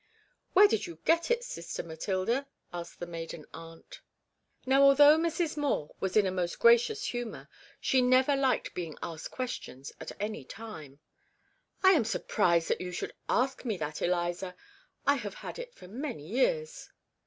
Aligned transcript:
'Where 0.53 0.67
did 0.67 0.87
you 0.87 0.97
get 1.05 1.29
it, 1.29 1.43
sister 1.43 1.83
Matilda?' 1.83 2.47
asked 2.73 2.99
the 2.99 3.05
maiden 3.05 3.45
aunt. 3.53 4.01
Now, 4.65 4.81
although 4.81 5.15
Mrs. 5.15 5.57
Moore 5.57 5.91
was 5.99 6.17
in 6.17 6.25
a 6.25 6.31
most 6.31 6.57
gracious 6.57 7.05
humour, 7.05 7.47
she 7.79 8.01
never 8.01 8.35
liked 8.35 8.73
being 8.73 8.97
asked 9.03 9.29
questions 9.29 9.93
at 9.99 10.11
any 10.19 10.43
time. 10.43 11.01
'I 11.83 11.91
am 11.91 12.03
surprised 12.05 12.67
that 12.69 12.81
you 12.81 12.91
should 12.91 13.13
ask 13.29 13.63
me 13.63 13.77
that, 13.77 14.01
Eliza. 14.01 14.55
I 15.05 15.17
have 15.17 15.35
had 15.35 15.59
it 15.59 15.71
for 15.75 15.87
many 15.87 16.25
years.' 16.27 16.89